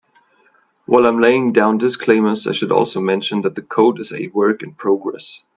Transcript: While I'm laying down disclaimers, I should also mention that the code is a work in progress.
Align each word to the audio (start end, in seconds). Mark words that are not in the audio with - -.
While 0.87 1.05
I'm 1.05 1.21
laying 1.21 1.51
down 1.53 1.77
disclaimers, 1.77 2.47
I 2.47 2.53
should 2.53 2.71
also 2.71 2.99
mention 2.99 3.41
that 3.41 3.53
the 3.53 3.61
code 3.61 3.99
is 3.99 4.11
a 4.11 4.29
work 4.29 4.63
in 4.63 4.73
progress. 4.73 5.43